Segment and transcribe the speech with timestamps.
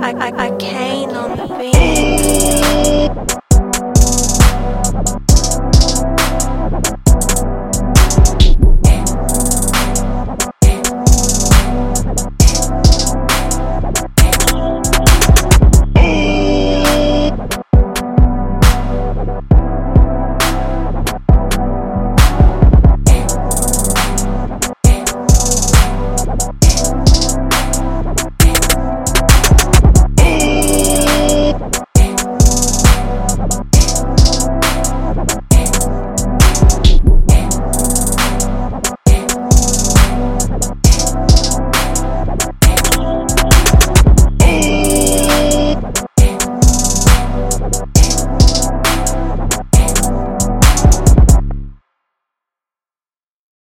[0.00, 2.11] I, I, I cane on the beat.